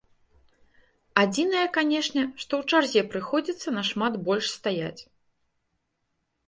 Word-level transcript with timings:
Адзінае, 1.23 1.65
канешне, 1.77 2.23
што 2.41 2.53
ў 2.65 2.73
чарзе 2.73 3.01
прыходзіцца 3.13 3.75
нашмат 3.79 4.13
больш 4.27 4.45
стаяць. 4.57 5.01